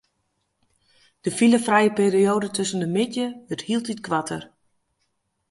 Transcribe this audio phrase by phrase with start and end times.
[1.25, 4.43] De filefrije perioade tusken de middei wurdt hieltyd koarter.